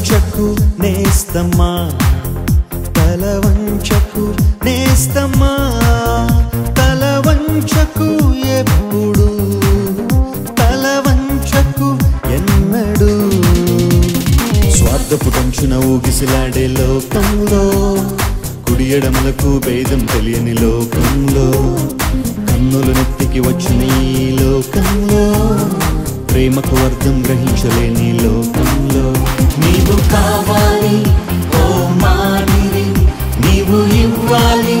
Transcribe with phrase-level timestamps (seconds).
[0.00, 1.92] నేస్తమ్మా.
[2.96, 5.50] తల వంచకు నేస్తమ్మా.
[6.78, 9.28] తల వంచకు ఎప్పుడు.
[10.58, 11.98] తల వంచకు
[12.32, 13.30] ఎన్నడు.
[14.70, 17.70] స్వార్థపు కంచున ఊగిసిలాడే లోకంలో
[18.68, 21.50] కుడియడములకు భేదం తెలియని లోకంలో
[22.46, 25.24] కన్నులు నెత్తికి వచ్చిన ఈ లోకంలో
[26.24, 29.39] ప్రేమకు అర్థం గ్రహించలేని లోకంలో.
[29.58, 30.96] నీవు కావాలి
[31.60, 31.64] ఓ
[32.02, 32.86] మాదిరి
[33.44, 34.80] నీవు ఇవ్వాలి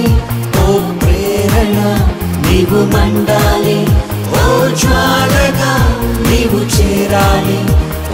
[0.62, 0.66] ఓ
[0.98, 1.78] ప్రేరణ
[2.46, 3.78] నీవు మండాలి
[4.34, 5.72] ఓ జ్వాలగా
[6.28, 7.58] నీవు చేరాలి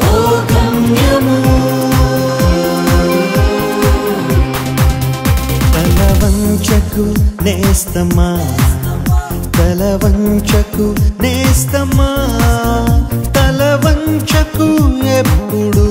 [0.08, 0.14] ఓ
[0.50, 1.36] గమ్యము.
[5.74, 6.00] తల
[7.44, 8.28] నేస్తమా
[9.56, 9.80] తల
[11.20, 12.08] నేస్తమా
[13.36, 13.60] తల
[15.18, 15.86] ఎప్పుడు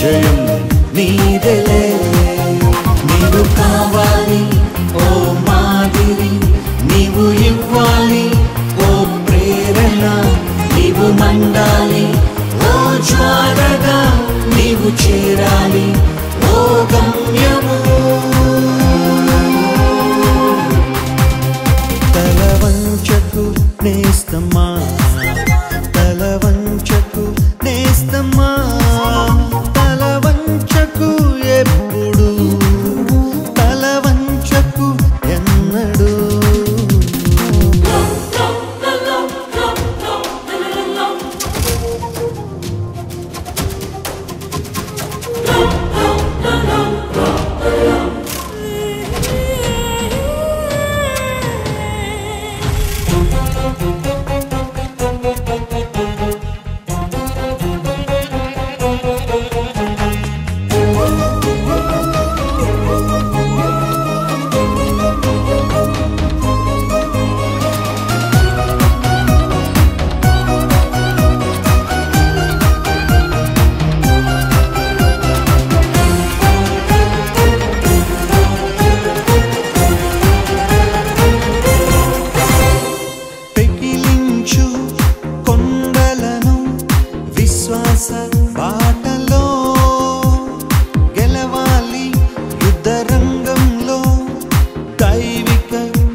[0.00, 0.36] విజయం
[0.96, 1.84] నీదలే.
[3.08, 4.42] నీవు కావాలి
[4.94, 5.06] ఓ
[5.48, 6.30] మాదిరి.
[6.90, 8.26] నీవు ఇవ్వాలి
[8.86, 8.90] ఓ
[9.26, 10.04] ప్రేరణ.
[10.74, 12.06] నీవు మండాలి
[12.68, 12.72] ఓ
[13.08, 13.98] జ్వాలగా.
[14.56, 15.86] నీవు చేరాలి
[16.52, 17.78] ఓ గమ్యము.
[22.14, 23.46] తల వంచకు
[23.82, 24.68] నేస్తమా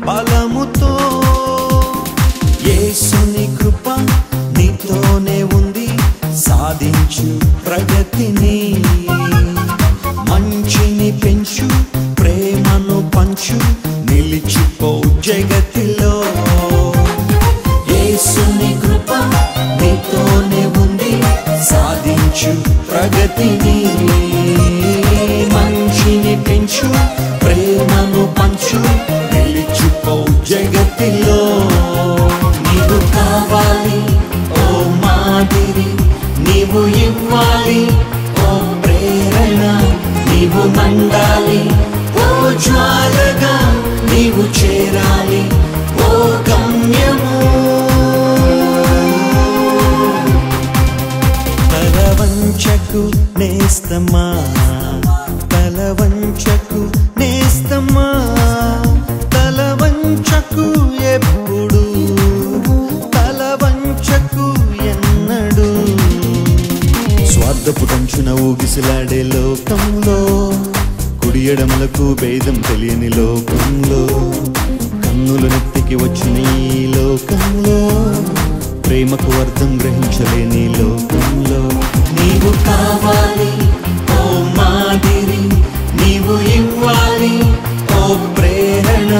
[0.07, 0.91] బలముతో
[2.67, 3.89] యేసుని కృప
[4.57, 5.87] నీతోనే ఉంది.
[6.37, 8.57] సాధించు ప్రగతిని.
[10.29, 11.67] మంచిని పెంచు
[12.13, 13.55] ప్రేమను పంచు
[14.11, 16.13] నిలిచిపో జగతిలో.
[17.95, 19.11] యేసుని కృప
[19.81, 21.13] నీతోనే ఉంది.
[21.63, 22.51] సాధించు
[22.91, 23.77] ప్రగతిని.
[25.55, 26.87] మంచిని పెంచు
[27.39, 28.79] ప్రేమను పంచు
[36.75, 37.81] నీవు ఇవ్వాలి
[38.43, 38.53] ఓ
[38.83, 39.63] ప్రేరణ
[40.29, 41.59] నీవు మండాలి
[42.17, 42.25] ఓ
[42.65, 43.51] జ్వాలగా
[44.09, 45.41] నీవు చేరాలి
[46.05, 46.09] ఓ
[46.47, 47.35] గమ్యము.
[51.71, 51.97] తల
[53.39, 54.25] నేస్తమా?
[71.63, 71.87] కుడి
[72.21, 73.99] భేదం తెలియని లోకంలో
[75.03, 76.35] కన్నులు నెత్తికి వచ్చిన
[76.69, 77.77] ఈ లోకంలో
[78.87, 81.61] ప్రేమకు అర్థం గ్రహించలేని లోకంలో.
[82.17, 83.51] నీవు కావాలి
[84.15, 84.19] ఓ
[84.57, 85.41] మాదిరి
[86.01, 87.33] నీవు ఇవ్వాలి
[87.95, 88.01] ఓ
[88.37, 89.13] ప్రేరణ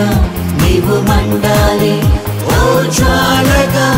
[0.64, 1.96] నీవు మండాలి
[2.52, 2.60] ఓ
[3.00, 3.90] జాలగా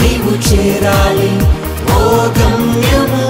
[0.00, 1.32] నీవు చేరాలి
[1.92, 2.00] ఓ
[2.38, 3.24] గమ్యము.